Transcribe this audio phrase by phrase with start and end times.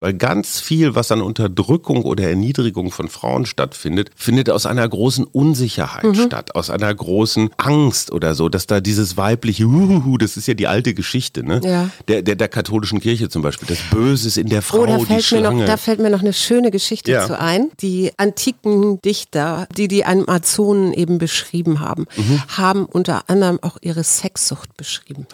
[0.00, 5.24] Weil ganz viel, was an Unterdrückung oder Erniedrigung von Frauen stattfindet, findet aus einer großen
[5.26, 6.14] Unsicherheit mhm.
[6.14, 10.54] statt, aus einer großen Angst oder so, dass da dieses weibliche, Uhuhu, das ist ja
[10.54, 11.60] die alte Geschichte, ne?
[11.62, 11.90] Ja.
[12.08, 14.98] Der, der, der katholischen Kirche zum Beispiel, das Böse ist in der Frau, oh, da
[15.00, 15.56] fällt die Schlange.
[15.56, 17.26] Mir noch, da fällt mir noch eine schöne Geschichte Ja.
[17.26, 17.70] zu ein.
[17.80, 22.42] Die antiken Dichter, die die Amazonen eben beschrieben haben, Mhm.
[22.56, 25.26] haben unter anderem auch ihre Sexsucht beschrieben.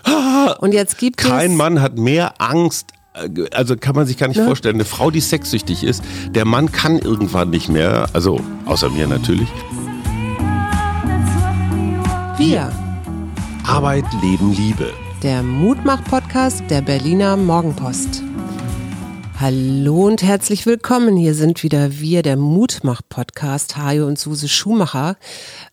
[0.59, 2.87] Und jetzt gibt Kein es Mann hat mehr Angst.
[3.53, 4.45] Also kann man sich gar nicht Ne?
[4.47, 4.77] vorstellen.
[4.77, 9.49] Eine Frau, die sexsüchtig ist, der Mann kann irgendwann nicht mehr, also außer mir natürlich.
[12.39, 12.71] wir,
[13.67, 14.93] Arbeit, Leben, Liebe.
[15.23, 18.23] der Mutmach-Podcast der Berliner Morgenpost.
[19.41, 21.17] Hallo und herzlich willkommen.
[21.17, 25.17] Hier sind wieder wir, der Mutmach-Podcast, Hajo und Suse Schumacher,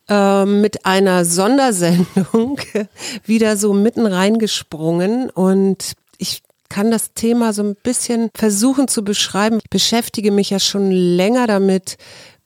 [0.09, 2.59] äh, mit einer Sondersendung
[3.25, 6.41] wieder so mitten reingesprungen und ich
[6.73, 9.59] kann das Thema so ein bisschen versuchen zu beschreiben.
[9.63, 11.97] Ich beschäftige mich ja schon länger damit,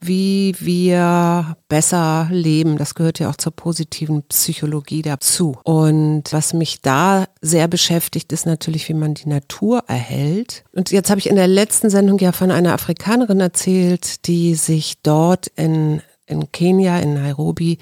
[0.02, 2.78] wie wir besser leben.
[2.78, 5.58] Das gehört ja auch zur positiven Psychologie dazu.
[5.64, 10.66] Und was mich da sehr beschäftigt, ist natürlich, wie man die Natur erhält.
[10.73, 14.95] Und jetzt habe ich in der letzten Sendung ja von einer Afrikanerin erzählt, die sich
[15.03, 17.78] dort in in Kenia, in Nairobi,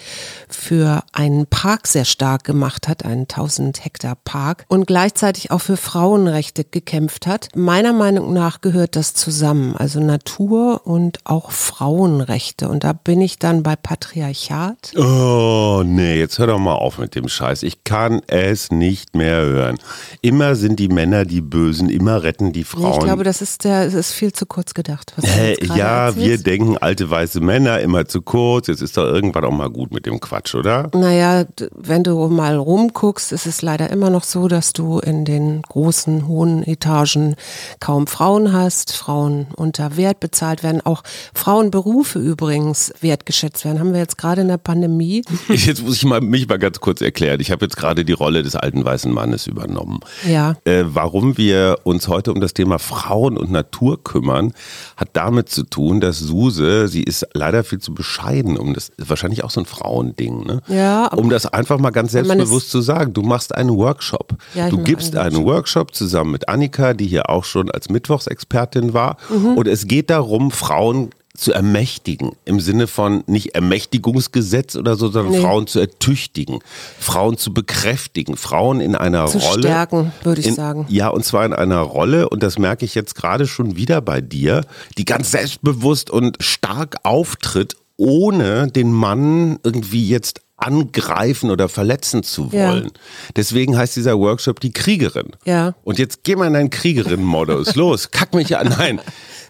[0.48, 5.78] für einen Park sehr stark gemacht hat, einen 1000 Hektar Park und gleichzeitig auch für
[5.78, 7.50] Frauenrechte gekämpft hat.
[7.56, 12.70] Meiner Meinung nach gehört das zusammen, also Natur und auch Frauenrechte.
[12.70, 14.94] Und da bin ich dann bei Patriarchat.
[14.98, 17.64] Oh, nee, jetzt hör doch mal auf mit dem Scheiß.
[17.64, 19.78] Ich kann es nicht mehr hören.
[20.22, 22.94] Immer sind die Männer die Bösen, immer retten die Nee, Frauen.
[22.94, 25.14] ich glaube, das ist der, das ist viel zu kurz gedacht.
[25.16, 26.28] Gerade ja, erzählst.
[26.28, 28.35] wir denken alte weiße Männer immer zu kurz.
[28.36, 30.90] Jetzt ist doch irgendwann auch mal gut mit dem Quatsch, oder?
[30.94, 35.62] Naja, wenn du mal rumguckst, ist es leider immer noch so, dass du in den
[35.62, 37.36] großen, hohen Etagen
[37.80, 43.80] kaum Frauen hast, Frauen unter Wert bezahlt werden, auch Frauenberufe übrigens wertgeschätzt werden.
[43.80, 45.24] Haben wir jetzt gerade in der Pandemie.
[45.48, 47.40] Jetzt muss ich mal, mich mal ganz kurz erklären.
[47.40, 50.00] Ich habe jetzt gerade die Rolle des alten weißen Mannes übernommen.
[50.28, 50.58] Ja.
[50.66, 54.54] Äh, warum wir uns heute um das Thema Frauen und Natur kümmern,
[54.98, 58.25] hat damit zu tun, dass Suse, sie ist leider viel zu bescheiden,
[58.58, 60.62] um das, ist wahrscheinlich auch so ein Frauending, ne?
[60.68, 63.14] Ja, Um das einfach mal ganz selbstbewusst zu sagen.
[63.14, 64.36] Du machst einen Workshop.
[64.54, 69.18] Ja, du gibst einen Workshop zusammen mit Annika, die hier auch schon als Mittwochsexpertin war.
[69.30, 69.58] Mhm.
[69.58, 72.32] Und es geht darum, Frauen zu ermächtigen.
[72.46, 75.42] Im Sinne von nicht Ermächtigungsgesetz oder so, sondern Nee.
[75.42, 76.60] Frauen zu ertüchtigen,
[77.00, 79.60] Frauen zu bekräftigen, Frauen in einer Zu Rolle.
[79.64, 80.86] stärken, würde ich in, sagen.
[80.90, 84.22] Ja, und zwar in einer Rolle, und das merke ich jetzt gerade schon wieder bei
[84.22, 84.62] dir,
[84.98, 92.50] die ganz selbstbewusst und stark auftritt, ohne den Mann irgendwie jetzt angreifen oder verletzen zu
[92.52, 92.70] Ja.
[92.72, 92.92] wollen.
[93.36, 95.32] Deswegen heißt dieser Workshop die Kriegerin.
[95.44, 95.76] Ja.
[95.84, 97.76] Und jetzt geh mal in deinen Kriegerinnen-Modus.
[97.76, 98.70] Los, kack mich an.
[98.78, 99.02] Nein.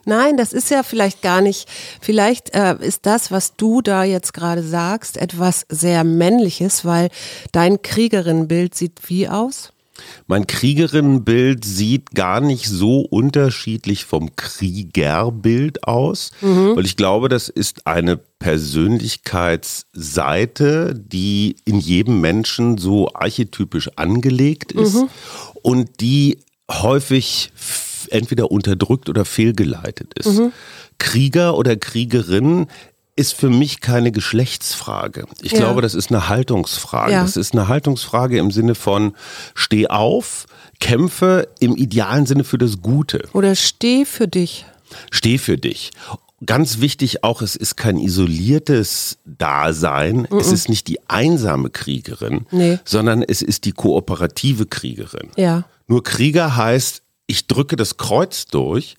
[0.05, 1.67] Nein, das ist ja vielleicht gar nicht.
[2.01, 7.09] Vielleicht äh, ist das, was du da jetzt gerade sagst, etwas sehr Männliches, weil
[7.51, 9.71] dein Kriegerinnenbild sieht wie aus?
[10.27, 16.31] Mein Kriegerinnenbild sieht gar nicht so unterschiedlich vom Kriegerbild aus,
[16.75, 24.95] weil ich glaube, das ist eine Persönlichkeitsseite, die in jedem Menschen so archetypisch angelegt ist
[25.61, 26.39] und die
[26.69, 27.51] häufig
[28.09, 30.27] entweder unterdrückt oder fehlgeleitet ist.
[30.97, 32.67] Krieger oder Kriegerin
[33.17, 35.25] ist für mich keine Geschlechtsfrage.
[35.41, 35.59] Ich Ja.
[35.59, 37.13] glaube, das ist eine Haltungsfrage.
[37.13, 37.21] Ja.
[37.21, 39.13] Das ist eine Haltungsfrage im Sinne von
[39.53, 40.45] steh auf,
[40.79, 43.27] kämpfe im idealen Sinne für das Gute.
[43.33, 44.65] Oder steh für dich.
[45.11, 45.91] Steh für dich.
[46.45, 50.27] Ganz wichtig auch, es ist kein isoliertes Dasein.
[50.37, 52.79] Es ist nicht die einsame Kriegerin, Nee.
[52.83, 55.29] sondern es ist die kooperative Kriegerin.
[55.37, 55.63] Ja.
[55.87, 58.97] Nur Krieger heißt, ich drücke das Kreuz durch.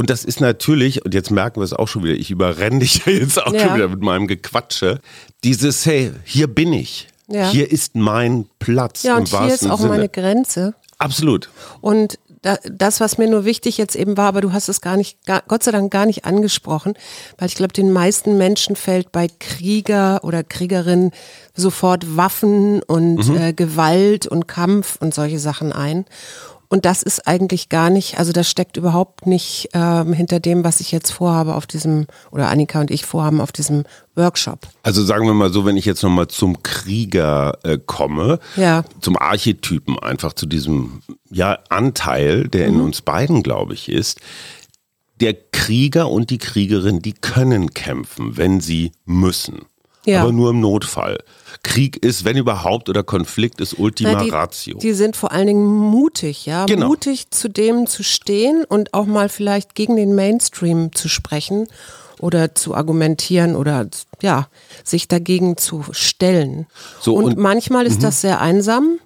[0.00, 3.04] Und das ist natürlich, und jetzt merken wir es auch schon wieder, ich überrenne dich
[3.04, 3.60] ja jetzt auch Ja.
[3.66, 4.98] schon wieder mit meinem Gequatsche,
[5.44, 7.08] dieses, hey, hier bin ich.
[7.28, 7.50] Ja.
[7.50, 9.90] Hier ist mein Platz Ja, und hier ist auch Sinne.
[9.90, 10.72] meine Grenze.
[10.96, 11.50] Absolut.
[11.82, 14.96] Und da, das, was mir nur wichtig jetzt eben war, aber du hast es gar
[14.96, 16.94] nicht, gar, Gott sei Dank gar nicht angesprochen,
[17.36, 21.10] weil ich glaube, den meisten Menschen fällt bei Krieger oder Kriegerin
[21.54, 26.06] sofort Waffen und äh, Gewalt und Kampf und solche Sachen ein.
[26.72, 30.78] Und das ist eigentlich gar nicht, also das steckt überhaupt nicht ähm, hinter dem, was
[30.78, 33.82] ich jetzt vorhabe auf diesem, oder Annika und ich vorhaben auf diesem
[34.14, 34.60] Workshop.
[34.84, 38.84] Also sagen wir mal so, wenn ich jetzt nochmal zum Krieger äh, komme, Ja.
[39.00, 42.74] zum Archetypen einfach, zu diesem ja, Anteil, der Mhm.
[42.76, 44.20] in uns beiden, glaube ich, ist,
[45.20, 49.62] der Krieger und die Kriegerin, die können kämpfen, wenn sie müssen.
[50.06, 50.22] Ja.
[50.22, 51.18] aber nur im Notfall.
[51.62, 54.78] Krieg ist, wenn überhaupt, oder Konflikt ist Ultima Na, die, Ratio.
[54.78, 56.64] Die sind vor allen Dingen mutig, ja.
[56.64, 56.86] Genau.
[56.88, 61.68] Mutig zu dem zu stehen und auch mal vielleicht gegen den Mainstream zu sprechen
[62.18, 63.88] oder zu argumentieren oder
[64.22, 64.48] ja,
[64.84, 66.66] sich dagegen zu stellen.
[67.00, 68.98] So, und, und- manchmal ist das sehr einsam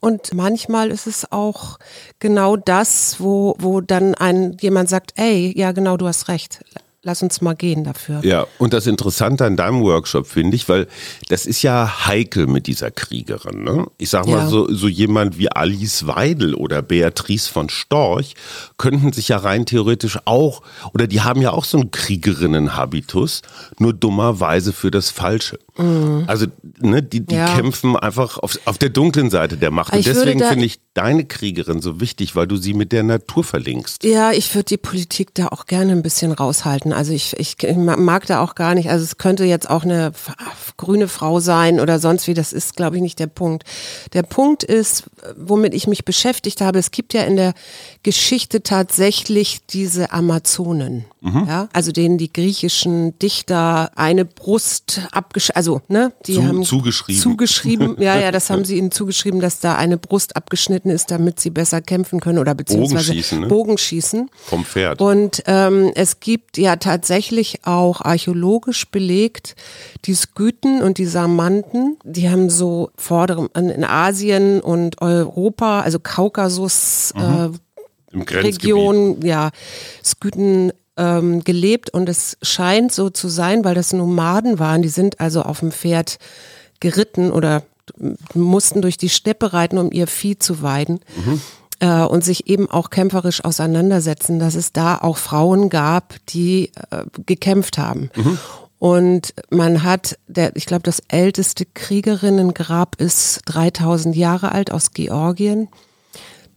[0.00, 1.78] und manchmal ist es auch
[2.20, 6.64] genau das, wo, wo dann ein jemand sagt, ey, ja genau, du hast recht.
[7.08, 8.20] Lass uns mal gehen dafür.
[8.22, 10.86] Ja, und das Interessante an deinem Workshop finde ich, weil
[11.30, 13.64] das ist ja heikel mit dieser Kriegerin.
[13.64, 13.86] Ne?
[13.96, 14.46] Ich sag mal, Ja.
[14.46, 18.34] so, so jemand wie Alice Weidel oder Beatrice von Storch
[18.76, 20.60] könnten sich ja rein theoretisch auch,
[20.92, 23.40] oder die haben ja auch so einen Kriegerinnen-Habitus,
[23.78, 25.58] nur dummerweise für das Falsche.
[25.78, 26.46] Also,
[26.80, 27.40] ne, die, die Mhm.
[27.40, 27.54] Ja.
[27.54, 29.92] kämpfen einfach auf, auf der dunklen Seite der Macht.
[29.92, 33.44] Und Ich deswegen finde ich deine Kriegerin so wichtig, weil du sie mit der Natur
[33.44, 34.02] verlinkst.
[34.02, 36.92] Ja, ich würde die Politik da auch gerne ein bisschen raushalten.
[36.92, 38.90] Also ich, ich mag da auch gar nicht.
[38.90, 40.12] Also es könnte jetzt auch eine
[40.76, 42.34] grüne Frau sein oder sonst wie.
[42.34, 43.62] Das ist, glaube ich, nicht der Punkt.
[44.14, 45.04] Der Punkt ist,
[45.36, 46.78] womit ich mich beschäftigt habe.
[46.80, 47.54] Es gibt ja in der
[48.02, 51.04] Geschichte tatsächlich diese Amazonen.
[51.20, 57.20] Ja, also denen die griechischen Dichter eine Brust abgesch, also ne, die Zu- haben zugeschrieben.
[57.22, 57.96] zugeschrieben.
[58.00, 61.50] Ja, ja, das haben sie ihnen zugeschrieben, dass da eine Brust abgeschnitten ist, damit sie
[61.50, 63.46] besser kämpfen können oder beziehungsweise Bogenschießen, ne?
[63.46, 64.30] Bogenschießen.
[64.44, 65.00] Vom Pferd.
[65.00, 69.56] Und ähm, es gibt ja tatsächlich auch archäologisch belegt,
[70.04, 77.12] die Skythen und die Sarmanten, die haben so vorderen in Asien und Europa, also Kaukasus,
[77.16, 77.48] äh,
[78.12, 78.44] Im Grenzgebiet.
[78.44, 79.50] Region, ja,
[80.04, 85.20] Skythen ähm, gelebt und es scheint so zu sein, weil das Nomaden waren, die sind
[85.20, 86.18] also auf dem Pferd
[86.80, 87.62] geritten oder
[88.34, 91.00] mussten durch die Steppe reiten, um ihr Vieh zu weiden.
[91.80, 97.04] Äh, und sich eben auch kämpferisch auseinandersetzen, dass es da auch Frauen gab, die äh,
[97.24, 98.10] gekämpft haben.
[98.80, 105.68] Und man hat, der, ich glaube, das älteste Kriegerinnengrab ist 3000 Jahre alt aus Georgien.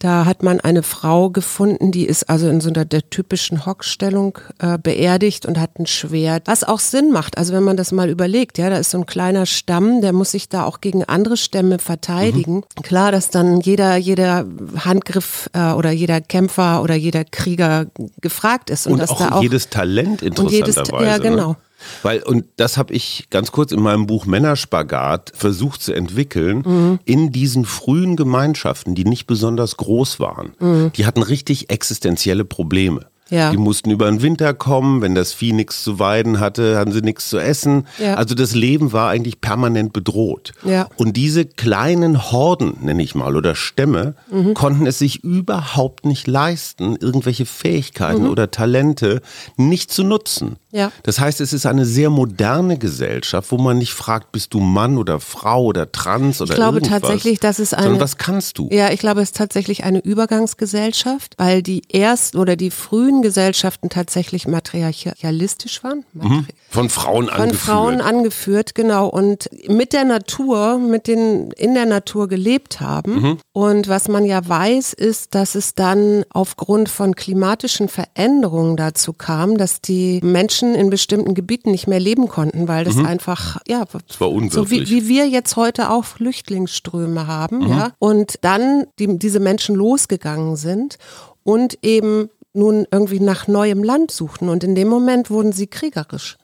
[0.01, 4.39] Da hat man eine Frau gefunden, die ist also in so einer der typischen Hockstellung
[4.57, 7.37] äh, beerdigt und hat ein Schwert, was auch Sinn macht.
[7.37, 10.31] Also wenn man das mal überlegt, ja, da ist so ein kleiner Stamm, der muss
[10.31, 12.63] sich da auch gegen andere Stämme verteidigen.
[12.81, 14.47] Klar, dass dann jeder, jeder
[14.79, 17.85] Handgriff äh, oder jeder Kämpfer oder jeder Krieger
[18.21, 21.05] gefragt ist und, Und dass auch, da auch jedes Talent und jedes, interessanterweise.
[21.05, 21.49] ja genau.
[21.49, 21.57] Ne?
[22.03, 26.99] Weil, und das habe ich ganz kurz in meinem Buch Männerspagat versucht zu entwickeln, Mhm.
[27.05, 30.53] in diesen frühen Gemeinschaften, die nicht besonders groß waren.
[30.95, 33.07] Die hatten richtig existenzielle Probleme.
[33.31, 33.49] Ja.
[33.49, 37.01] Die mussten über den Winter kommen, wenn das Vieh nichts zu weiden hatte, hatten sie
[37.01, 37.87] nichts zu essen.
[37.97, 38.15] Ja.
[38.15, 40.51] Also das Leben war eigentlich permanent bedroht.
[40.63, 40.87] Ja.
[40.97, 44.53] Und diese kleinen Horden, nenne ich mal, oder Stämme, Mhm.
[44.53, 48.29] konnten es sich überhaupt nicht leisten, irgendwelche Fähigkeiten Mhm.
[48.29, 49.21] oder Talente
[49.57, 50.57] nicht zu nutzen.
[50.73, 50.91] Ja.
[51.03, 54.97] Das heißt, es ist eine sehr moderne Gesellschaft, wo man nicht fragt, bist du Mann
[54.97, 57.83] oder Frau oder trans oder Ich glaube irgendwas, tatsächlich, dass es eine.
[57.83, 58.69] sondern was kannst du?
[58.71, 63.89] Ja, ich glaube, es ist tatsächlich eine Übergangsgesellschaft, weil die ersten oder die frühen Gesellschaften
[63.89, 66.05] tatsächlich matriarchalistisch waren.
[66.13, 67.61] Matri Von Frauen Von angeführt.
[67.61, 69.07] Frauen angeführt, genau.
[69.07, 73.13] Und mit der Natur, mit den, in der Natur gelebt haben.
[73.21, 73.37] Mhm.
[73.53, 79.57] Und was man ja weiß, ist, dass es dann aufgrund von klimatischen Veränderungen dazu kam,
[79.57, 83.85] dass die Menschen in bestimmten Gebieten nicht mehr leben konnten, weil das einfach, ja, Mhm.
[83.93, 84.89] war so unwirklich.
[84.89, 87.67] wie, wie wir jetzt heute auch Flüchtlingsströme haben, Mhm.
[87.69, 87.91] ja.
[87.99, 90.97] Und dann die, diese Menschen losgegangen sind
[91.43, 94.49] und eben nun irgendwie nach neuem Land suchten.
[94.49, 96.37] Und in dem Moment wurden sie kriegerisch.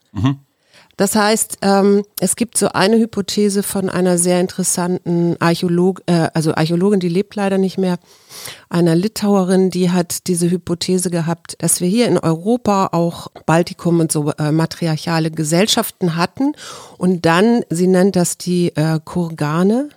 [0.98, 6.56] Das heißt, ähm, es gibt so eine Hypothese von einer sehr interessanten Archäolog, äh, also
[6.56, 8.00] Archäologin, die lebt leider nicht mehr,
[8.70, 14.12] einer Litauerin, die hat diese Hypothese gehabt, dass wir hier in Europa auch Baltikum und
[14.12, 16.54] so äh, matriarchale Gesellschaften hatten
[16.98, 19.89] und dann, sie nennt das die äh, Kurgane,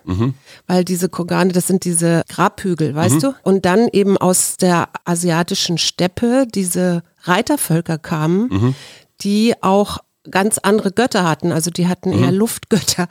[0.67, 3.33] weil diese Kurgane, das sind diese Grabhügel, weißt du?
[3.43, 8.75] Und dann eben aus der asiatischen Steppe diese Reitervölker kamen,
[9.21, 9.97] die auch
[10.29, 11.51] ganz andere Götter hatten.
[11.51, 13.07] Also die hatten eher Luftgötter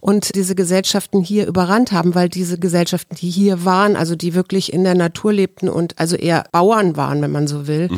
[0.00, 4.72] und diese Gesellschaften hier überrannt haben, weil diese Gesellschaften, die hier waren, also die wirklich
[4.72, 7.90] in der Natur lebten und also eher Bauern waren, wenn man so will,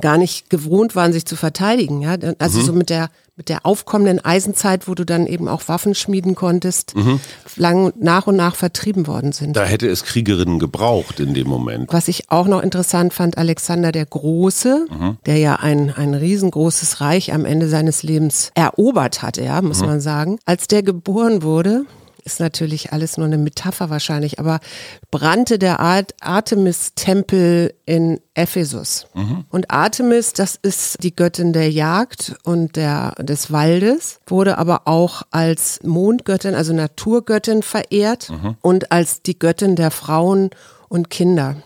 [0.00, 2.00] gar nicht gewohnt waren, sich zu verteidigen.
[2.00, 2.16] Ja?
[2.38, 6.34] Also so mit der mit der aufkommenden Eisenzeit, wo du dann eben auch Waffen schmieden
[6.34, 6.94] konntest,
[7.56, 9.56] lang nach und nach vertrieben worden sind.
[9.56, 11.92] Da hätte es Kriegerinnen gebraucht in dem Moment.
[11.92, 14.86] Was ich auch noch interessant fand, Alexander der Große,
[15.26, 20.00] der ja ein, ein riesengroßes Reich am Ende seines Lebens erobert hatte, ja, muss man
[20.00, 20.38] sagen.
[20.46, 21.84] Als der geboren wurde,
[22.26, 24.60] ist natürlich alles nur eine Metapher wahrscheinlich, aber
[25.10, 29.06] brannte der Artemis-Tempel in Ephesus.
[29.14, 29.44] Mhm.
[29.48, 35.22] Und Artemis, das ist die Göttin der Jagd und der, des Waldes, wurde aber auch
[35.30, 38.56] als Mondgöttin, also Naturgöttin verehrt mhm.
[38.60, 40.50] und als die Göttin der Frauen
[40.88, 41.56] und Kinder.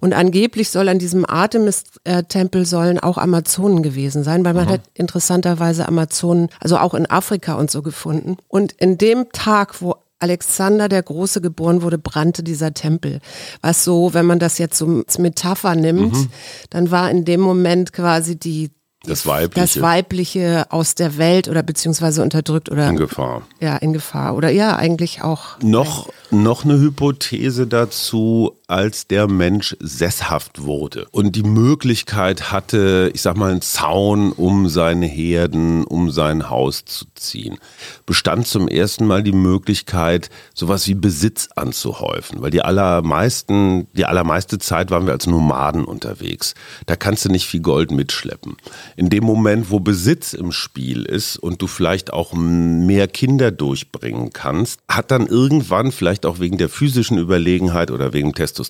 [0.00, 4.70] Und angeblich soll an diesem Artemis-Tempel sollen auch Amazonen gewesen sein, weil man mhm.
[4.72, 8.36] hat interessanterweise Amazonen, also auch in Afrika und so gefunden.
[8.48, 13.20] Und in dem Tag, wo Alexander der Große geboren wurde, brannte dieser Tempel.
[13.60, 16.28] Was so, wenn man das jetzt so als Metapher nimmt, mhm.
[16.70, 18.70] dann war in dem Moment quasi die
[19.04, 19.60] das Weibliche.
[19.60, 22.88] Das Weibliche aus der Welt oder beziehungsweise unterdrückt oder.
[22.88, 23.42] In Gefahr.
[23.60, 24.36] Ja, in Gefahr.
[24.36, 25.58] Oder ja, eigentlich auch.
[25.60, 33.20] Noch, noch eine Hypothese dazu, als der Mensch sesshaft wurde und die Möglichkeit hatte, ich
[33.20, 37.58] sag mal, einen Zaun um seine Herden, um sein Haus zu ziehen,
[38.06, 42.40] bestand zum ersten Mal die Möglichkeit, sowas wie Besitz anzuhäufen.
[42.40, 46.54] Weil die allermeisten, die allermeiste Zeit waren wir als Nomaden unterwegs.
[46.86, 48.56] Da kannst du nicht viel Gold mitschleppen
[48.96, 54.32] in dem Moment, wo Besitz im Spiel ist und du vielleicht auch mehr Kinder durchbringen
[54.32, 58.61] kannst, hat dann irgendwann, vielleicht auch wegen der physischen Überlegenheit oder wegen Testosteron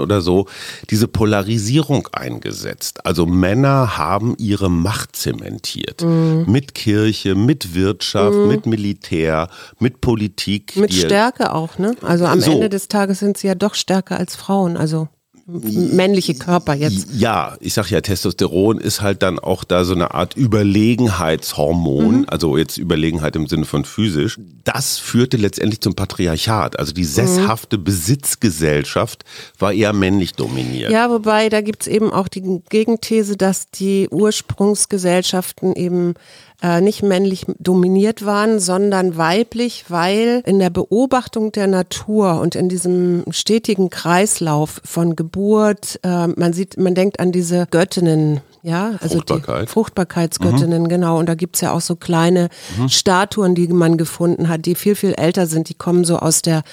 [0.00, 0.46] oder so,
[0.90, 3.04] diese Polarisierung eingesetzt.
[3.06, 6.02] Also Männer haben ihre Macht zementiert.
[6.02, 6.44] Mhm.
[6.48, 8.48] Mit Kirche, mit Wirtschaft, mhm.
[8.48, 9.48] mit Militär,
[9.78, 10.76] mit Politik.
[10.76, 11.96] Mit Stärke auch, ne?
[12.02, 12.52] Also am so.
[12.52, 14.76] Ende des Tages sind sie ja doch stärker als Frauen.
[14.76, 15.08] Also
[15.46, 17.08] männliche Körper jetzt.
[17.14, 22.24] Ja, ich sag ja, Testosteron ist halt dann auch da so eine Art Überlegenheitshormon, mhm.
[22.28, 24.38] also jetzt Überlegenheit im Sinne von physisch.
[24.64, 26.78] Das führte letztendlich zum Patriarchat.
[26.78, 27.84] Also die sesshafte mhm.
[27.84, 29.24] Besitzgesellschaft
[29.58, 30.90] war eher männlich dominiert.
[30.90, 36.14] Ja, wobei da gibt's eben auch die Gegenthese, dass die Ursprungsgesellschaften eben
[36.62, 42.68] äh, nicht männlich dominiert waren, sondern weiblich, weil in der Beobachtung der Natur und in
[42.68, 49.18] diesem stetigen Kreislauf von Geburt, äh, man sieht, man denkt an diese Göttinnen, ja, also
[49.18, 49.62] Fruchtbarkeit.
[49.62, 50.88] die Fruchtbarkeitsgöttinnen, mhm.
[50.88, 51.20] genau.
[51.20, 52.88] Und da gibt's ja auch so kleine mhm.
[52.88, 55.68] Statuen, die man gefunden hat, die viel, viel älter sind.
[55.68, 56.64] Die kommen so aus der,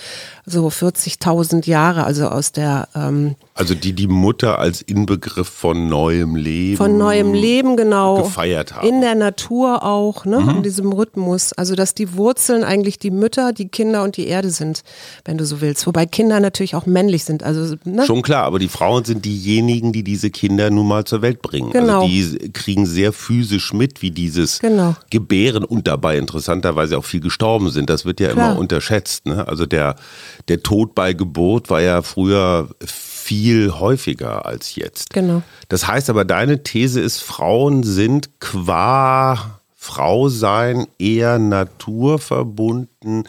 [0.43, 2.87] so 40.000 Jahre, also aus der.
[2.95, 6.77] Ähm, also die die Mutter als Inbegriff von neuem Leben.
[6.77, 8.23] Von neuem Leben, genau.
[8.23, 8.87] Gefeiert haben.
[8.87, 10.49] In der Natur auch, ne, mhm.
[10.49, 11.53] in diesem Rhythmus.
[11.53, 14.81] Also dass die Wurzeln eigentlich die Mütter, die Kinder und die Erde sind,
[15.25, 15.85] wenn du so willst.
[15.85, 17.43] Wobei Kinder natürlich auch männlich sind.
[17.43, 18.03] Also, ne?
[18.07, 21.69] Schon klar, aber die Frauen sind diejenigen, die diese Kinder nun mal zur Welt bringen.
[21.69, 21.82] Genau.
[21.89, 22.07] Also genau.
[22.07, 24.95] die kriegen sehr physisch mit, wie dieses genau.
[25.09, 27.89] Gebären und dabei interessanterweise auch viel gestorben sind.
[27.89, 28.51] Das wird ja Klar.
[28.51, 29.25] immer unterschätzt.
[29.25, 29.47] Ne?
[29.47, 29.95] Also der,
[30.47, 35.13] der Tod bei Geburt war ja früher viel häufiger als jetzt.
[35.13, 35.43] Genau.
[35.69, 43.27] Das heißt aber, deine These ist, Frauen sind qua Frau sein eher naturverbunden,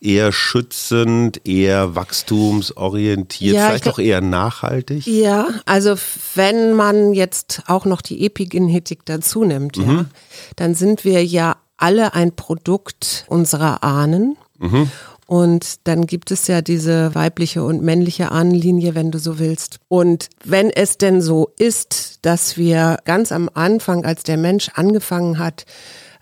[0.00, 5.04] eher schützend, eher wachstumsorientiert, ja, vielleicht auch eher nachhaltig?
[5.04, 5.96] Ja, also
[6.36, 9.90] wenn man jetzt auch noch die Epigenetik dazu nimmt, mhm.
[9.90, 10.04] ja,
[10.54, 14.36] dann sind wir ja alle ein Produkt unserer Ahnen.
[14.58, 14.88] Mhm.
[15.26, 19.78] Und dann gibt es ja diese weibliche und männliche Ahnenlinie, wenn du so willst.
[19.88, 25.38] Und wenn es denn so ist, dass wir ganz am Anfang, als der Mensch angefangen
[25.38, 25.66] hat,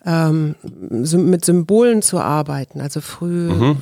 [0.06, 3.76] ähm, mit Symbolen zu arbeiten, also früh mhm.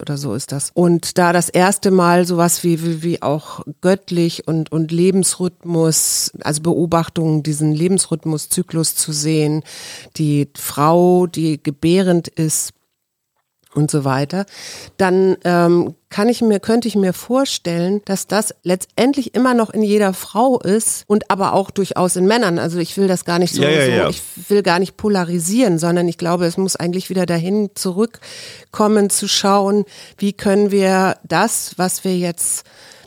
[0.00, 0.70] Oder so ist das.
[0.74, 6.62] Und da das erste Mal sowas wie, wie, wie auch göttlich und, und Lebensrhythmus, also
[6.62, 9.62] Beobachtungen, diesen Lebensrhythmuszyklus zu sehen,
[10.16, 12.72] die Frau, die gebärend ist,
[13.74, 14.46] und so weiter,
[14.96, 19.82] dann ähm, kann ich mir, könnte ich mir vorstellen, dass das letztendlich immer noch in
[19.82, 22.58] jeder Frau ist und aber auch durchaus in Männern.
[22.58, 24.08] Also ich will das gar nicht so, ja, ja, ja.
[24.08, 29.26] ich will gar nicht polarisieren, sondern ich glaube, es muss eigentlich wieder dahin zurückkommen zu
[29.26, 29.84] schauen,
[30.16, 32.64] wie können wir das, was wir jetzt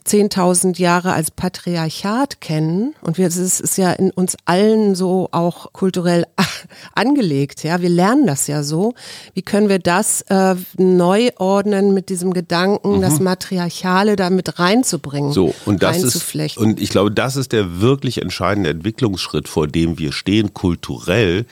[0.07, 5.73] 10.000 Jahre als Patriarchat kennen und wir, es ist ja in uns allen so auch
[5.73, 6.25] kulturell
[6.95, 8.93] angelegt, ja, wir lernen das ja so.
[9.33, 13.01] Wie können wir das äh, neu ordnen mit diesem Gedanken, mhm.
[13.01, 15.33] das Matriarchale da mit reinzubringen?
[15.33, 19.99] So, und das ist, und ich glaube, das ist der wirklich entscheidende Entwicklungsschritt, vor dem
[19.99, 21.45] wir stehen, kulturell,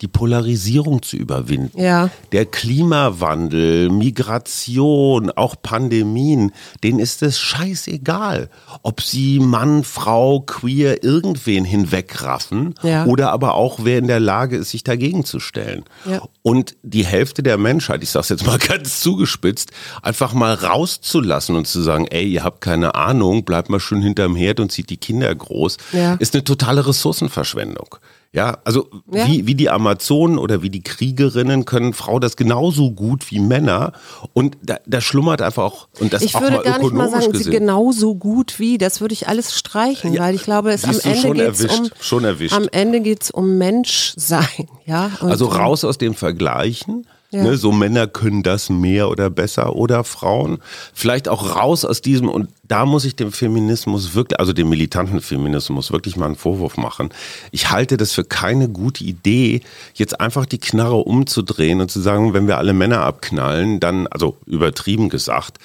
[0.00, 1.80] die Polarisierung zu überwinden.
[1.80, 2.10] Ja.
[2.32, 6.52] Der Klimawandel, Migration, auch Pandemien,
[6.82, 8.48] denen ist es scheißegal,
[8.82, 13.04] ob sie Mann, Frau, queer, irgendwen hinwegraffen ja.
[13.04, 15.84] oder aber auch wer in der Lage ist, sich dagegen zu stellen.
[16.06, 16.22] Ja.
[16.42, 19.70] Und die Hälfte der Menschheit, ich sage es jetzt mal ganz zugespitzt,
[20.02, 24.34] einfach mal rauszulassen und zu sagen, ey, ihr habt keine Ahnung, bleibt mal schön hinterm
[24.34, 26.14] Herd und zieht die Kinder groß, ja.
[26.14, 27.96] ist eine totale Ressourcenverschwendung.
[28.32, 29.26] Ja, also Ja.
[29.26, 33.92] Wie, wie die Amazonen oder wie die Kriegerinnen können Frau das genauso gut wie Männer.
[34.34, 37.10] Und da, da schlummert einfach auch, und das Ich auch würde mal gar nicht mal
[37.10, 37.52] sagen, sie gesehen.
[37.52, 41.34] genauso gut wie, das würde ich alles streichen, weil ich glaube, es am Ende schon
[41.34, 42.54] geht um schon erwischt.
[42.54, 45.10] am Ende geht's um Menschsein, ja.
[45.20, 47.06] Und, Also raus aus dem Vergleichen.
[47.32, 47.44] Ja.
[47.44, 50.58] Ne, so Männer können das mehr oder besser oder Frauen.
[50.92, 55.20] Vielleicht auch raus aus diesem, und da muss ich dem Feminismus wirklich, also dem militanten
[55.20, 57.10] Feminismus wirklich mal einen Vorwurf machen.
[57.52, 59.60] Ich halte das für keine gute Idee,
[59.94, 64.36] jetzt einfach die Knarre umzudrehen und zu sagen, wenn wir alle Männer abknallen, dann, also
[64.46, 65.58] übertrieben gesagt,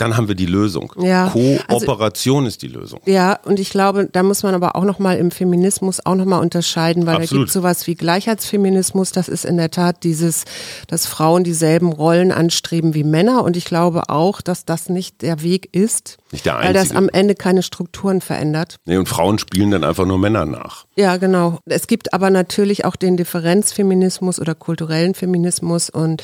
[0.00, 0.92] dann haben wir die Lösung.
[0.98, 3.00] Ja, also Kooperation ist die Lösung.
[3.04, 7.06] Ja, und ich glaube, da muss man aber auch nochmal im Feminismus auch nochmal unterscheiden,
[7.06, 7.44] weil da Absolut.
[7.46, 9.12] gibt sowas wie Gleichheitsfeminismus.
[9.12, 10.44] Das ist in der Tat dieses,
[10.86, 13.44] dass Frauen dieselben Rollen anstreben wie Männer.
[13.44, 16.98] Und ich glaube auch, dass das nicht der Weg ist, Nicht der weil das einzige.
[16.98, 18.76] am Ende keine Strukturen verändert.
[18.86, 20.86] Nee, und Frauen spielen dann einfach nur Männer nach.
[20.96, 21.58] Ja, genau.
[21.66, 26.22] Es gibt aber natürlich auch den Differenzfeminismus oder kulturellen Feminismus und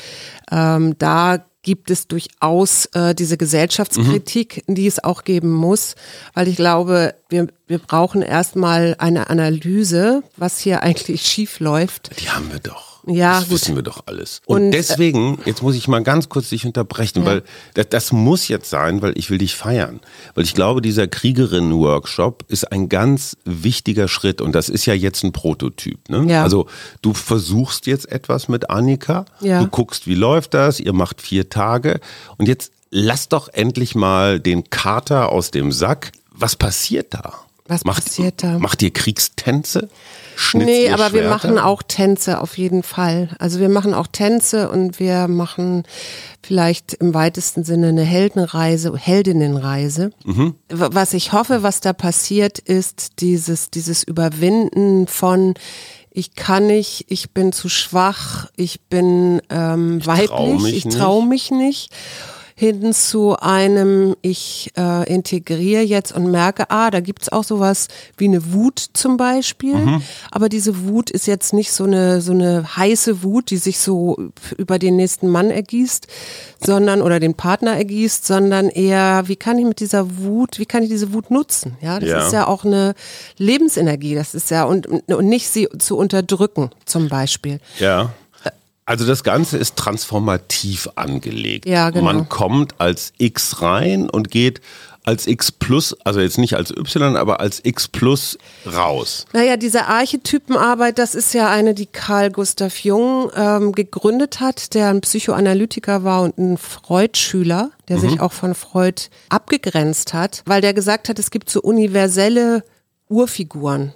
[0.51, 5.95] ähm, da gibt es durchaus äh, diese Gesellschaftskritik, die es auch geben muss,
[6.33, 12.21] weil ich glaube, wir, wir brauchen erstmal eine Analyse, was hier eigentlich schief läuft.
[12.21, 12.96] Die haben wir doch.
[13.09, 13.53] Ja, das gut.
[13.53, 14.41] wissen wir doch alles.
[14.45, 18.11] Und, Und, äh, deswegen, jetzt muss ich mal ganz kurz dich unterbrechen, weil das, das
[18.11, 19.99] muss jetzt sein, weil ich will dich feiern.
[20.35, 25.23] Weil ich glaube, dieser Kriegerinnen-Workshop ist ein ganz wichtiger Schritt und das ist ja jetzt
[25.23, 26.09] ein Prototyp.
[26.09, 26.25] Ne?
[26.31, 26.43] Ja.
[26.43, 26.67] Also
[27.01, 29.59] du versuchst jetzt etwas mit Annika, Ja.
[29.61, 31.99] du guckst, wie läuft das, ihr macht vier Tage
[32.37, 36.11] und jetzt lass doch endlich mal den Kater aus dem Sack.
[36.31, 37.33] Was passiert da?
[37.67, 38.59] Was macht, passiert da?
[38.59, 39.89] Macht ihr Kriegstänze?
[40.35, 41.29] Schnitzt Nee, aber wir Schwerter?
[41.29, 43.29] machen auch Tänze auf jeden Fall.
[43.39, 45.83] Also wir machen auch Tänze und wir machen
[46.45, 50.11] vielleicht im weitesten Sinne eine Heldenreise, Heldinnenreise.
[50.25, 55.55] W- Was ich hoffe, was da passiert, ist dieses, dieses Überwinden von
[56.11, 61.51] ich kann nicht, ich bin zu schwach, ich bin ähm, weiblich, mich ich traue mich
[61.51, 61.91] nicht
[62.59, 67.87] hin zu einem, ich äh, integriere jetzt und merke, ah, da gibt's auch sowas
[68.17, 69.75] wie eine Wut zum Beispiel.
[69.75, 70.01] Mhm.
[70.31, 74.17] Aber diese Wut ist jetzt nicht so eine, so eine heiße Wut, die sich so
[74.57, 76.07] über den nächsten Mann ergießt,
[76.59, 80.81] sondern, oder den Partner ergießt, sondern eher, wie kann ich mit dieser Wut, wie kann
[80.81, 81.77] ich diese Wut nutzen?
[81.79, 82.25] Ja, das Ja.
[82.25, 82.95] ist ja auch eine
[83.37, 87.59] Lebensenergie, das ist ja, und, und nicht sie zu unterdrücken zum Beispiel.
[87.77, 88.13] Ja.
[88.87, 91.65] Also das Ganze ist transformativ angelegt.
[91.65, 92.05] Ja, genau.
[92.05, 94.61] Man kommt als X rein und geht
[95.03, 99.25] als X plus, also jetzt nicht als Y, aber als X plus raus.
[99.33, 104.89] Naja, diese Archetypenarbeit, das ist ja eine, die Carl Gustav Jung ähm, gegründet hat, der
[104.89, 110.73] ein Psychoanalytiker war und ein Freud-Schüler, der sich auch von Freud abgegrenzt hat, weil der
[110.73, 112.63] gesagt hat, es gibt so universelle
[113.09, 113.93] Urfiguren.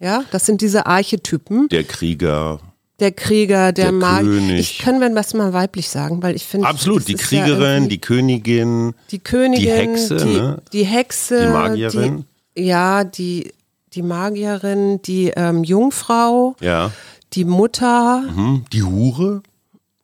[0.00, 1.68] Ja, das sind diese Archetypen.
[1.68, 2.60] Der Krieger.
[3.00, 4.22] Der Krieger, der, Der Mag.
[4.22, 4.58] König.
[4.58, 6.66] Ich können wir das mal weiblich sagen, weil ich finde.
[6.66, 8.94] Absolut, das die ja Kriegerin, irgendwie- die Königin.
[9.10, 10.62] die Königin, die Hexe, die, ne?
[10.72, 12.24] die Hexe, Die Magierin.
[12.56, 13.52] die, ja, die
[13.94, 16.90] die Magierin, die ähm, Jungfrau, Ja.
[17.34, 18.22] die Mutter.
[18.34, 19.42] Hm, die Hure.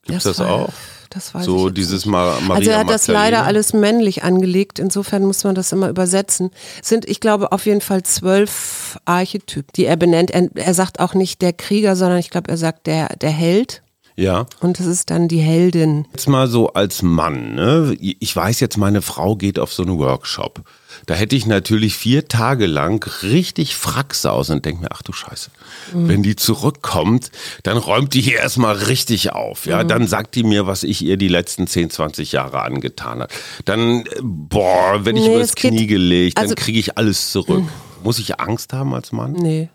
[0.07, 0.69] Gibt's das, war- auch?
[1.15, 2.13] Das weiß So ich dieses nicht.
[2.13, 3.25] Ma Maria Also er hat das Magdalena.
[3.39, 6.51] leider alles männlich angelegt, insofern muss man das immer übersetzen.
[6.83, 10.31] Es sind, ich glaube, auf jeden Fall zwölf Archetypen, die er benennt.
[10.33, 13.83] Er, er sagt auch nicht der Krieger, sondern ich glaube, er sagt der, der Held.
[14.17, 14.47] Ja.
[14.61, 16.07] Und das ist dann die Heldin.
[16.13, 17.97] Jetzt mal so als Mann, ne?
[18.01, 20.63] Ich weiß jetzt, meine Frau geht auf so einen Workshop.
[21.07, 25.13] Da hätte ich natürlich vier Tage lang richtig Fraxe aus und denke mir, ach du
[25.13, 25.51] Scheiße.
[25.93, 27.31] Wenn die zurückkommt,
[27.63, 29.67] dann räumt die hier erstmal richtig auf.
[29.67, 33.33] Ja, dann sagt die mir, was ich ihr die letzten 10, 20 Jahre angetan hat.
[33.65, 37.65] Dann, äh, boah, wenn ich Nee, übers Knie gelegt, dann also- kriege ich alles zurück.
[38.03, 39.33] Muss ich Angst haben als Mann?
[39.33, 39.71] Nee.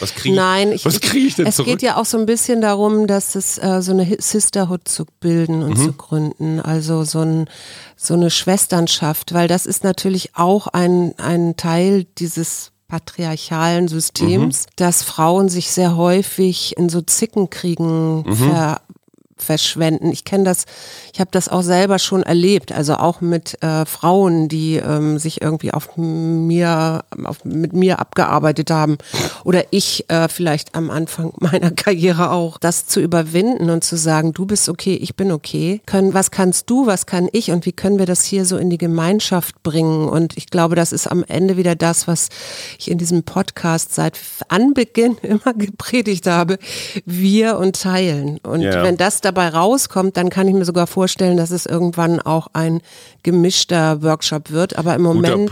[0.00, 1.68] Was kriege ich, Nein, ich, was kriege ich denn es zurück?
[1.68, 5.62] geht ja auch so ein bisschen darum, dass es äh, so eine Sisterhood zu bilden
[5.62, 5.84] und Mhm.
[5.84, 7.48] zu gründen, also so, ein,
[7.96, 14.70] so eine Schwesternschaft, weil das ist natürlich auch ein, ein Teil dieses patriarchalen Systems, Mhm.
[14.76, 18.34] dass Frauen sich sehr häufig in so Zickenkriegen Mhm.
[18.36, 18.80] ver,
[19.42, 20.10] verschwenden.
[20.12, 20.64] Ich kenne das,
[21.12, 25.42] ich habe das auch selber schon erlebt, also auch mit äh, Frauen, die ähm, sich
[25.42, 28.98] irgendwie auf mir, auf, mit mir abgearbeitet haben
[29.44, 34.32] oder ich äh, vielleicht am Anfang meiner Karriere auch, das zu überwinden und zu sagen,
[34.32, 35.80] du bist okay, ich bin okay.
[35.86, 38.70] Können, was kannst du, was kann ich und wie können wir das hier so in
[38.70, 40.08] die Gemeinschaft bringen?
[40.08, 42.28] Und ich glaube, das ist am Ende wieder das, was
[42.78, 46.58] ich in diesem Podcast seit Anbeginn immer gepredigt habe.
[47.04, 48.38] Wir und teilen.
[48.42, 48.82] Und Ja.
[48.82, 52.80] wenn das dabei rauskommt, dann kann ich mir sogar vorstellen, dass es irgendwann auch ein
[53.22, 54.76] gemischter Workshop wird.
[54.76, 55.50] Aber im Moment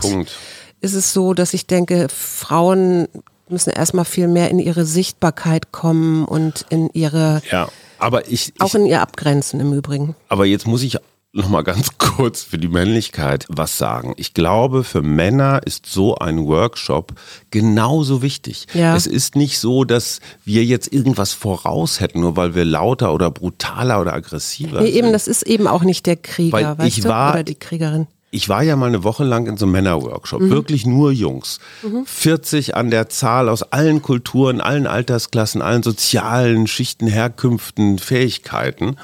[0.81, 3.07] ist es so, dass ich denke, Frauen
[3.49, 7.67] müssen erstmal viel mehr in ihre Sichtbarkeit kommen und in ihre, Ja,
[7.99, 10.15] aber ich, auch ich in ihr Abgrenzen im Übrigen.
[10.29, 10.97] aber jetzt muss ich
[11.33, 14.13] noch mal ganz kurz für die Männlichkeit was sagen.
[14.17, 17.13] Ich glaube, für Männer ist so ein Workshop
[17.51, 18.67] genauso wichtig.
[18.73, 18.95] Ja.
[18.95, 23.31] Es ist nicht so, dass wir jetzt irgendwas voraus hätten, nur weil wir lauter oder
[23.31, 24.95] brutaler oder aggressiver Nee, sind.
[24.97, 27.09] eben, das ist eben auch nicht der Krieger, Weil ich du?
[27.09, 28.07] war- Oder die Kriegerin.
[28.33, 30.49] Ich war ja mal eine Woche lang in so einem Männerworkshop, Mhm.
[30.51, 31.59] wirklich nur Jungs.
[32.05, 38.95] 40 an der Zahl aus allen Kulturen, allen Altersklassen, allen sozialen Schichten, Herkünften, Fähigkeiten.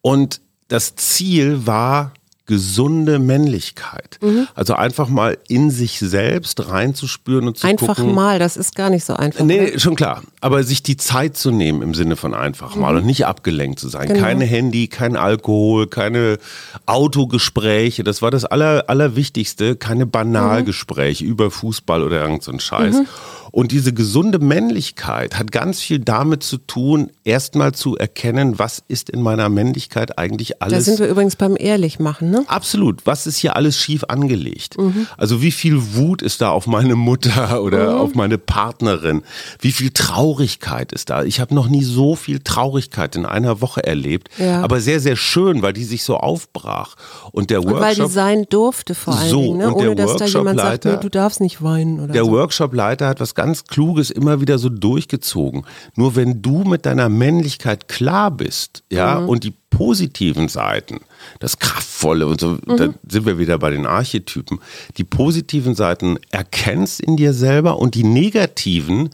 [0.00, 2.12] Und das Ziel war
[2.46, 4.18] gesunde Männlichkeit.
[4.20, 4.46] Mhm.
[4.54, 8.14] Also einfach mal in sich selbst reinzuspüren und zu Einfach gucken.
[8.14, 9.44] mal, das ist gar nicht so einfach.
[9.44, 9.70] ne?
[9.72, 10.22] Nee, schon klar.
[10.40, 13.88] Aber sich die Zeit zu nehmen im Sinne von einfach mal und nicht abgelenkt zu
[13.88, 14.08] sein.
[14.08, 14.20] Genau.
[14.20, 16.38] Keine Handy, kein Alkohol, keine
[16.84, 18.04] Autogespräche.
[18.04, 19.76] Das war das Aller, Allerwichtigste.
[19.76, 22.96] Keine Banalgespräche über Fußball oder irgend so ein Scheiß.
[23.50, 29.10] Und diese gesunde Männlichkeit hat ganz viel damit zu tun, erstmal zu erkennen, was ist
[29.10, 32.44] in meiner Männlichkeit eigentlich Da alles sind wir übrigens beim Ehrlichmachen, ne?
[32.48, 33.06] Absolut.
[33.06, 34.78] Was ist hier alles schief angelegt?
[34.78, 35.06] Mhm.
[35.16, 39.22] Also wie viel Wut ist da auf meine Mutter oder auf meine Partnerin?
[39.60, 41.22] Wie viel Traurigkeit ist da?
[41.24, 44.62] Ich habe noch nie so viel Traurigkeit in einer Woche erlebt, Ja.
[44.62, 46.96] aber sehr, sehr schön, weil die sich so aufbrach.
[47.32, 49.74] Und der Und weil die Workshop, sein durfte vor allen So, Dingen, ne?
[49.74, 52.30] ohne dass da jemand sagt, nee, du darfst nicht weinen oder der so.
[52.32, 55.64] Workshopleiter hat was ganz Kluges immer wieder so durchgezogen.
[55.94, 59.28] Nur wenn du mit deiner Männlichkeit klar bist, ja, Mhm.
[59.28, 61.00] und die positiven Seiten,
[61.40, 62.76] das Kraftvolle und so, Mhm.
[62.76, 64.60] da sind wir wieder bei den Archetypen,
[64.96, 69.10] die positiven Seiten erkennst in dir selber und die negativen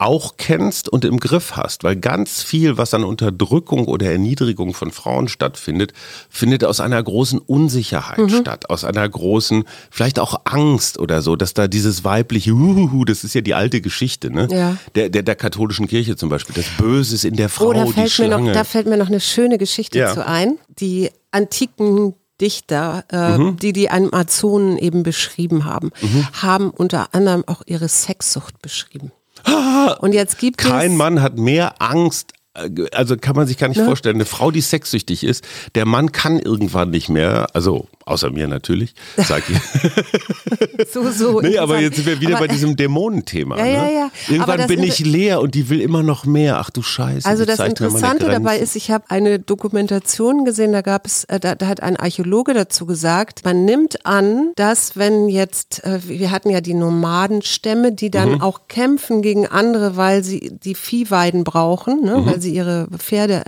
[0.00, 4.90] auch kennst und im Griff hast, weil ganz viel, was an Unterdrückung oder Erniedrigung von
[4.92, 5.92] Frauen stattfindet,
[6.28, 8.28] findet aus einer großen Unsicherheit Mhm.
[8.30, 13.24] statt, aus einer großen, vielleicht auch Angst oder so, dass da dieses weibliche, Uhuhu, das
[13.24, 14.48] ist ja die alte Geschichte, ne?
[14.50, 14.76] Ja.
[14.94, 17.84] Der, der, der katholischen Kirche zum Beispiel, das Böse ist in der Frau, Oh, da
[17.84, 18.46] die fällt, mir Schlange.
[18.48, 20.14] noch, da fällt mir noch eine schöne Geschichte Ja.
[20.14, 20.58] zu ein.
[20.80, 23.56] Die antiken Dichter, äh, Mhm.
[23.58, 25.90] die die Amazonen eben beschrieben haben,
[26.40, 29.12] haben unter anderem auch ihre Sexsucht beschrieben.
[30.00, 32.32] Und jetzt gibt Kein es Mann hat mehr Angst,
[32.92, 33.84] also kann man sich gar nicht Ne?
[33.86, 35.44] vorstellen, eine Frau, die sexsüchtig ist,
[35.74, 39.56] der Mann kann irgendwann nicht mehr, also außer mir natürlich, sag ich.
[40.92, 41.40] so so.
[41.40, 43.56] Nee, aber jetzt sind wir wieder Aber, bei diesem Dämonenthema.
[43.58, 43.72] Ja, ne?
[43.72, 44.10] ja, ja.
[44.28, 46.58] Irgendwann bin ich leer und die will immer noch mehr.
[46.58, 47.28] Ach du Scheiße.
[47.28, 51.54] Also das Interessante dabei ist, ich habe eine Dokumentation gesehen, da gab es, äh, da,
[51.54, 56.50] da hat ein Archäologe dazu gesagt, man nimmt an, dass wenn jetzt, äh, wir hatten
[56.50, 58.40] ja die Nomadenstämme, die dann Mhm.
[58.42, 62.26] auch kämpfen gegen andere, weil sie die Viehweiden brauchen, ne, Mhm.
[62.26, 63.44] weil sie ihre Pferde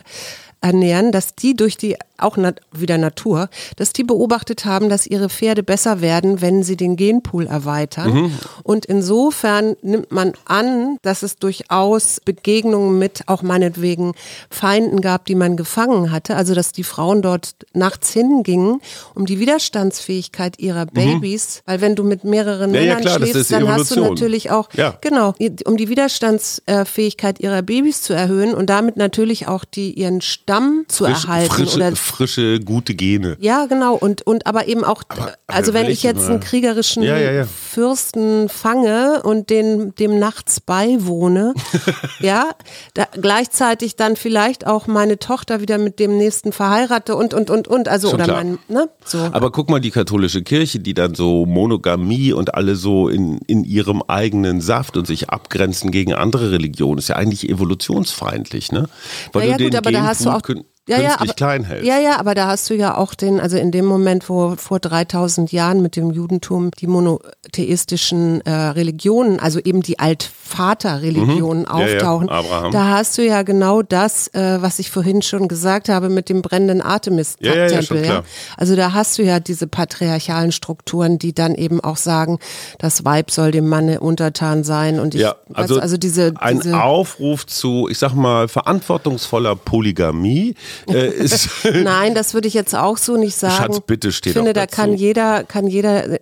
[0.60, 5.28] ernähren, dass die durch die, auch nat wieder Natur, dass die beobachtet haben, dass ihre
[5.28, 8.12] Pferde besser werden, wenn sie den Genpool erweitern.
[8.12, 8.32] Mhm.
[8.62, 14.14] Und insofern nimmt man an, dass es durchaus Begegnungen mit auch meinetwegen
[14.50, 16.37] Feinden gab, die man gefangen hatte.
[16.37, 18.80] Also dass die Frauen dort nachts hingingen,
[19.14, 22.76] um die Widerstandsfähigkeit ihrer Babys, weil wenn du mit mehreren Mhm.
[22.76, 24.96] Ja, ja, Männern klar, das schläfst, dann hast du natürlich auch, Ja.
[25.00, 30.85] genau, um die Widerstandsfähigkeit ihrer Babys zu erhöhen und damit natürlich auch die ihren Stamm
[30.88, 33.37] zu Frisch, erhalten frische, oder frische, gute Gene.
[33.40, 33.94] ja, genau.
[33.96, 37.44] Und, und aber eben auch, Aber- also wenn ich jetzt einen kriegerischen Ja, ja, ja.
[37.44, 41.55] Fürsten fange und den, dem nachts beiwohne,
[42.20, 42.51] ja,
[42.94, 47.66] da, gleichzeitig dann vielleicht auch meine Tochter wieder mit dem nächsten verheirate und, und, und,
[47.68, 47.88] und.
[47.88, 48.37] Also, Schon oder klar.
[48.44, 49.18] mein, ne, so.
[49.33, 53.64] Aber guck mal, die katholische Kirche, die dann so Monogamie und alle so in, in
[53.64, 58.88] ihrem eigenen Saft und sich abgrenzen gegen andere Religionen, ist ja eigentlich evolutionsfeindlich, ne?
[59.33, 60.42] Weil Ja, ja, gut, aber da hast du auch-
[60.88, 61.87] Ja, ja, aber, klein hältst.
[61.87, 64.81] ja, ja, aber da hast du ja auch den, also in dem Moment, wo vor
[64.81, 71.79] 3000 Jahren mit dem Judentum die monotheistischen äh, Religionen, also eben die Altvaterreligionen Mhm.
[71.79, 72.73] Ja, ja, auftauchen, Abraham.
[72.73, 76.42] da hast du ja genau das, äh, was ich vorhin schon gesagt habe mit dem
[76.42, 77.99] brennenden Artemis-Tempel.
[77.99, 78.23] Ja, ja, ja.
[78.57, 82.38] Also da hast du ja diese patriarchalen Strukturen, die dann eben auch sagen,
[82.81, 86.83] das Weib soll dem Manne untertan sein und ich, Ja, also, also diese, ein diese
[86.83, 90.57] Aufruf zu, ich sag mal, verantwortungsvoller Polygamie
[90.88, 91.48] äh, ist.
[91.74, 93.54] Nein, das würde ich jetzt auch so nicht sagen.
[93.54, 96.18] Schatz, bitte steh Ich finde, da kann jeder, kann jeder, äh,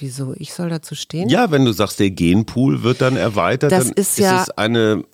[0.00, 1.28] wieso, ich soll dazu stehen?
[1.28, 5.04] ja, wenn du sagst, der Genpool wird dann erweitert, Das dann ist ja- es eine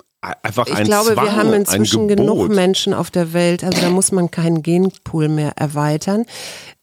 [0.43, 3.89] einfach Ich ein glaube, Zwang, wir haben inzwischen genug Menschen auf der Welt, also da
[3.91, 6.25] muss man keinen Genpool mehr erweitern.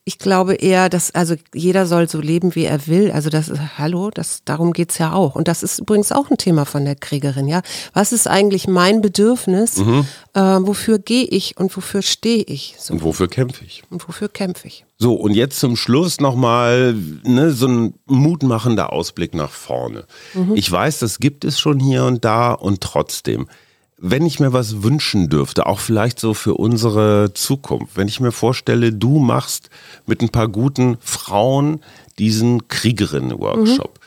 [0.07, 3.11] Ich glaube eher, dass also jeder soll so leben, wie er will.
[3.11, 5.35] Also das ist, hallo, das darum geht's ja auch.
[5.35, 7.61] Und das ist übrigens auch ein Thema von der Kriegerin, ja.
[7.93, 9.79] Was ist eigentlich mein Bedürfnis?
[9.79, 10.05] Mhm.
[10.33, 12.75] Äh, wofür gehe ich und wofür stehe ich?
[12.79, 12.93] So.
[12.93, 13.83] Und wofür kämpfe ich?
[13.89, 14.85] Und wofür kämpfe ich?
[14.97, 20.05] So, und jetzt zum Schluss nochmal ne, so ein mutmachender Ausblick nach vorne.
[20.55, 23.47] Ich weiß, das gibt es schon hier und da und trotzdem.
[23.99, 28.31] Wenn ich mir was wünschen dürfte, auch vielleicht so für unsere Zukunft, wenn ich mir
[28.31, 29.71] vorstelle, du machst
[30.05, 31.81] mit ein paar guten Frauen
[32.19, 33.99] diesen Kriegerinnen-Workshop.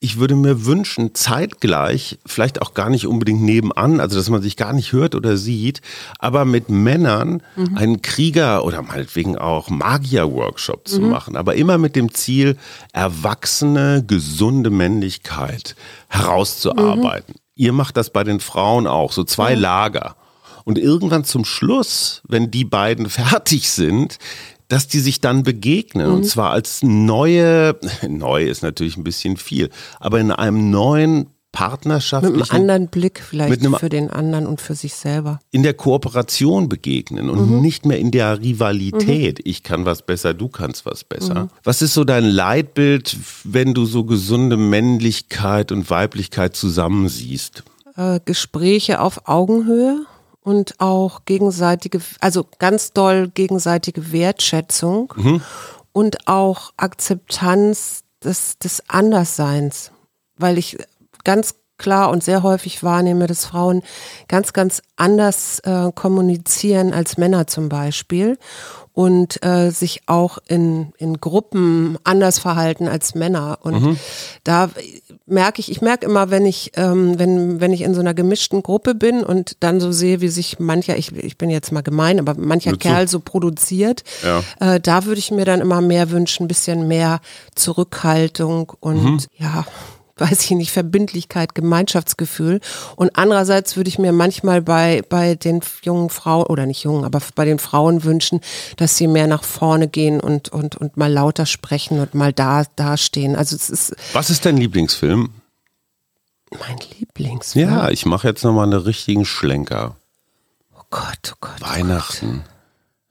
[0.00, 4.56] Ich würde mir wünschen, zeitgleich, vielleicht auch gar nicht unbedingt nebenan, also dass man sich
[4.56, 5.82] gar nicht hört oder sieht,
[6.18, 7.42] aber mit Männern
[7.74, 12.56] einen Krieger oder meinetwegen auch Magier-Workshop zu machen, aber immer mit dem Ziel,
[12.92, 15.76] erwachsene, gesunde Männlichkeit
[16.08, 17.34] herauszuarbeiten.
[17.56, 20.16] Ihr macht das bei den Frauen auch, so zwei Lager.
[20.64, 24.18] Und irgendwann zum Schluss, wenn die beiden fertig sind,
[24.68, 26.08] dass die sich dann begegnen.
[26.08, 31.68] Und zwar als neue, neu ist natürlich ein bisschen viel, aber in einem neuen Mit
[31.70, 35.40] partnerschaftlichen einem anderen Blick vielleicht Mit für den anderen und für sich selber.
[35.50, 39.40] in der Kooperation begegnen und nicht mehr in der Rivalität.
[39.44, 41.48] Ich kann was besser, du kannst was besser.
[41.64, 47.64] Was ist so dein Leitbild, wenn du so gesunde Männlichkeit und Weiblichkeit zusammensiehst?
[47.96, 50.04] Äh, Gespräche auf Augenhöhe
[50.42, 55.12] und auch gegenseitige, also ganz doll gegenseitige Wertschätzung
[55.92, 59.92] und auch Akzeptanz des, des Andersseins.
[60.38, 60.76] Weil ich
[61.26, 63.82] ganz klar und sehr häufig wahrnehme, dass Frauen
[64.28, 68.38] ganz, ganz anders äh, kommunizieren als Männer zum Beispiel
[68.94, 73.58] und äh, sich auch in, in Gruppen anders verhalten als Männer.
[73.60, 73.98] Und
[74.42, 74.70] da
[75.26, 78.62] merke ich, ich merke immer, wenn ich, ähm, wenn, wenn ich in so einer gemischten
[78.62, 82.18] Gruppe bin und dann so sehe, wie sich mancher, ich, ich bin jetzt mal gemein,
[82.18, 82.78] aber mancher zu.
[82.78, 84.42] Kerl so produziert, Ja.
[84.60, 87.20] äh, da würde ich mir dann immer mehr wünschen, ein bisschen mehr
[87.54, 89.18] Zurückhaltung und Mhm.
[89.36, 89.66] ja,
[90.16, 92.60] weiß ich nicht, Verbindlichkeit, Gemeinschaftsgefühl.
[92.96, 97.20] Und andererseits würde ich mir manchmal bei, bei den jungen Frauen, oder nicht jungen, aber
[97.34, 98.40] bei den Frauen wünschen,
[98.76, 102.64] dass sie mehr nach vorne gehen und, und, und mal lauter sprechen und mal da,
[102.76, 103.36] dastehen.
[103.36, 105.30] Also es ist Was ist dein Lieblingsfilm?
[106.58, 107.68] mein Lieblingsfilm.
[107.68, 109.96] Ja, ich mache jetzt nochmal einen richtigen Schlenker.
[110.74, 111.60] Oh Gott, oh Gott.
[111.60, 112.44] Weihnachten.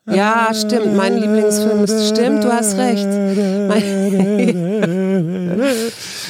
[0.07, 0.95] Ja, stimmt.
[0.95, 3.07] Mein Lieblingsfilm ist, stimmt, du hast recht.
[3.67, 3.81] Mein,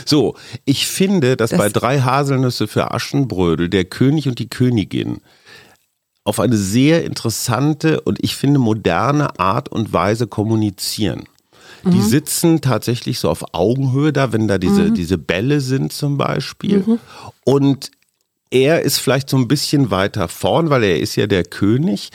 [0.06, 5.20] So, ich finde, dass Das- bei drei Haselnüsse für Aschenbrödel der König und die Königin
[6.24, 11.24] auf eine sehr interessante und ich finde moderne Art und Weise kommunizieren.
[11.88, 16.84] Die sitzen tatsächlich so auf Augenhöhe da, wenn da diese, diese Bälle sind zum Beispiel.
[17.44, 17.91] Und
[18.52, 22.12] er ist vielleicht so ein bisschen weiter vorn, weil er ist ja der König,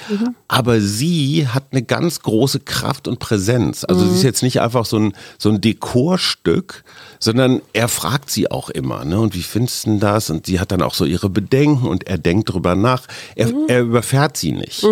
[0.49, 3.85] aber sie hat eine ganz große Kraft und Präsenz.
[3.85, 6.85] Also sie ist jetzt nicht einfach so ein, so ein Dekorstück,
[7.19, 9.21] sondern er fragt sie auch immer, ne?
[9.21, 10.31] Und wie findest du denn das?
[10.31, 13.07] Und sie hat dann auch so ihre Bedenken und er denkt drüber nach.
[13.35, 14.83] Er, er überfährt sie nicht.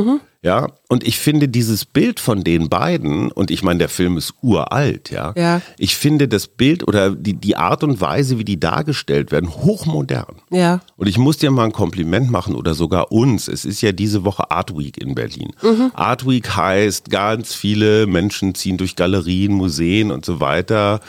[0.40, 4.35] Ja, und ich finde dieses Bild von den beiden, und ich meine, der Film ist
[4.40, 5.33] uralt, ja.
[5.37, 5.61] Ja.
[5.79, 10.37] Ich finde das Bild oder die, die Art und Weise, wie die dargestellt werden, hochmodern.
[10.51, 10.81] ja.
[10.96, 13.48] Und ich muss dir mal ein Kompliment machen oder sogar uns.
[13.48, 15.53] Es ist ja diese Woche Art Week in Berlin.
[15.94, 21.01] Art Week heißt, ganz viele Menschen ziehen durch Galerien, Museen und so weiter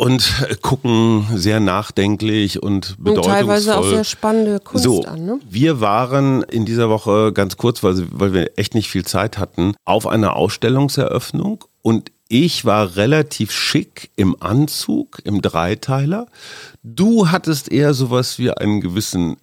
[0.00, 3.34] und gucken sehr nachdenklich und Und bedeutungsvoll.
[3.34, 5.40] teilweise auch sehr spannende Kunst So, an, ne?
[5.48, 9.74] wir waren in dieser Woche ganz kurz, weil, weil wir echt nicht viel Zeit hatten,
[9.84, 16.28] auf einer Ausstellungseröffnung und ich war relativ schick im Anzug, im Dreiteiler.
[16.84, 19.36] Du hattest eher sowas wie einen gewissen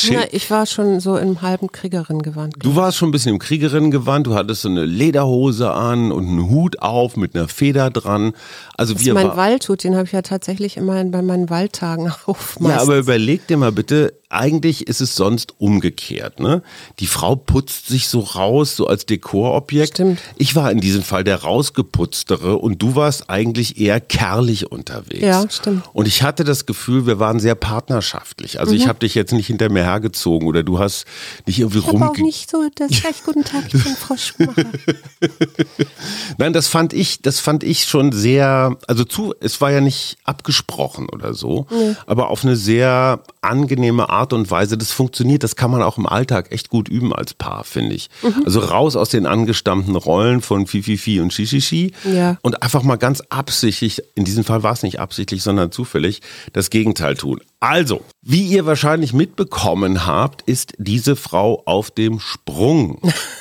[0.00, 0.28] Street-Schick.
[0.30, 2.54] Na, ich war schon so im halben Kriegerin-Gewand.
[2.58, 6.48] Du warst schon ein bisschen im Kriegerinnengewand, du hattest so eine Lederhose an und einen
[6.50, 8.32] Hut auf mit einer Feder dran.
[8.76, 12.12] Also Das wir ist mein Waldhut, den habe ich ja tatsächlich immerhin bei meinen Waldtagen
[12.26, 12.56] auf.
[12.60, 12.82] Ja, meistens.
[12.82, 16.62] aber überleg dir mal bitte, eigentlich ist es sonst umgekehrt, ne?
[17.00, 19.94] Die Frau putzt sich so raus, so als Dekorobjekt.
[19.94, 20.20] Stimmt.
[20.36, 25.20] Ich war in diesem Fall der rausgeputztere und du warst eigentlich eher kerlich unterwegs.
[25.20, 25.82] Ja, stimmt.
[25.92, 28.60] Und ich hatte das Gefühl, wir waren sehr partnerschaftlich.
[28.60, 28.78] Also Mhm.
[28.80, 31.06] ich habe dich jetzt nicht hinter mir hergezogen oder du hast
[31.46, 32.22] nicht irgendwie ich habe auch rumge...
[32.22, 34.64] nicht so, das recht guten Tag, ich bin Frau Schumacher.
[36.38, 40.18] Nein, das fand ich, das fand ich schon sehr, also zu, es war ja nicht
[40.24, 41.66] abgesprochen oder so,
[42.06, 44.76] aber auf eine sehr angenehme Art und Weise.
[44.78, 48.08] Das funktioniert, das kann man auch im Alltag echt gut üben als Paar, finde ich.
[48.44, 52.38] Also raus aus den angestammten Rollen von Fififi und Shishishi Ja.
[52.42, 56.20] und einfach mal ganz absichtlich, in diesem Fall war es nicht absichtlich, sondern zufällig,
[56.52, 57.40] das Gegenteil tun.
[57.62, 62.98] Also, wie ihr wahrscheinlich mitbekommen habt, ist diese Frau auf dem Sprung.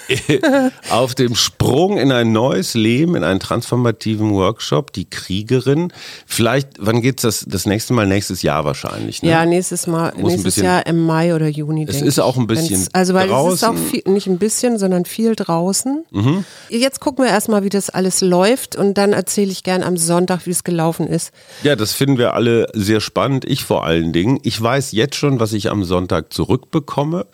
[0.89, 5.93] auf dem Sprung in ein neues Leben, in einen transformativen Workshop, die Kriegerin.
[6.25, 8.07] Vielleicht, wann geht's das das nächste Mal?
[8.07, 9.23] Nächstes Jahr wahrscheinlich.
[9.23, 9.29] Ne?
[9.29, 11.85] Ja, nächstes Mal, Muss nächstes bisschen- Jahr im Mai oder Juni.
[11.87, 13.77] Es ist auch ein bisschen Also, weil es ist auch draußen.
[13.89, 16.03] viel, nicht ein bisschen, sondern viel draußen.
[16.11, 16.43] Mhm.
[16.69, 20.45] Jetzt gucken wir erstmal, wie das alles läuft und dann erzähle ich gern am Sonntag,
[20.45, 21.31] wie es gelaufen ist.
[21.63, 23.45] Ja, das finden wir alle sehr spannend.
[23.45, 24.39] Ich vor allen Dingen.
[24.43, 27.25] Ich weiß jetzt schon, was ich am Sonntag zurückbekomme.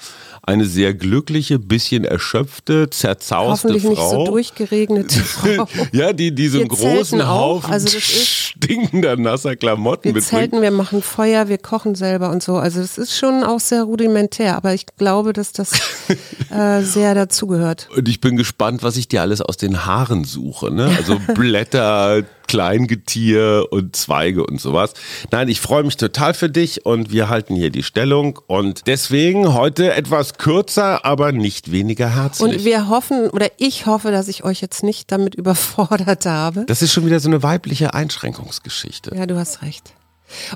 [0.48, 4.26] Eine sehr glückliche, bisschen erschöpfte, zerzauste Hoffentlich nicht Frau.
[4.26, 5.68] so durchgeregnete Frau.
[5.92, 10.42] Ja, die diesen Wir großen Haufen also das stinkender, nasser Klamotten Wir mitbringt.
[10.42, 12.58] zelten, wir machen Feuer, wir kochen selber und so.
[12.58, 15.72] Also es ist schon auch sehr rudimentär, aber ich glaube, dass das
[16.52, 17.90] äh, sehr dazugehört.
[17.96, 20.70] Und ich bin gespannt, was ich dir alles aus den Haaren suche.
[20.72, 20.94] Ne?
[20.96, 24.94] Also Blätter, Kleingetier und Zweige und sowas.
[25.32, 28.40] Nein, ich freue mich total für dich und wir halten hier die Stellung.
[28.48, 32.58] Und deswegen heute etwas kürzer, aber nicht weniger herzlich.
[32.58, 36.66] Und wir hoffen, oder ich hoffe, dass ich euch jetzt nicht damit überfordert habe.
[36.68, 39.16] das ist schon wieder so eine weibliche Einschränkungsgeschichte.
[39.16, 39.94] Ja, du hast recht.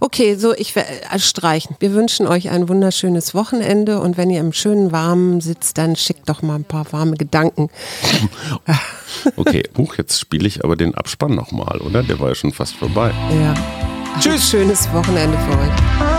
[0.01, 0.83] Okay, so ich äh,
[1.19, 1.75] streichen.
[1.79, 6.27] Wir wünschen euch ein wunderschönes Wochenende und wenn ihr im schönen Warmen sitzt, dann schickt
[6.27, 7.69] doch mal ein paar warme Gedanken.
[9.35, 12.03] Okay, huch, jetzt spiele ich aber den Abspann nochmal, oder?
[12.03, 13.11] Der war ja schon fast vorbei.
[13.41, 13.53] Ja.
[14.19, 14.49] Tschüss.
[14.49, 16.18] Schönes Wochenende für euch.